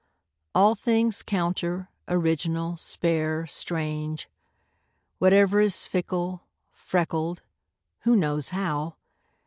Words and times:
All 0.55 0.73
things 0.73 1.21
counter, 1.21 1.91
original, 2.07 2.75
spare, 2.75 3.45
strange; 3.45 4.27
Whatever 5.19 5.59
is 5.61 5.85
fickle, 5.85 6.47
freckled 6.71 7.43
(who 7.99 8.15
knows 8.15 8.49
how?) 8.49 8.95